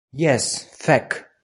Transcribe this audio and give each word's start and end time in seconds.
Jes, 0.21 0.47
fek. 0.79 1.21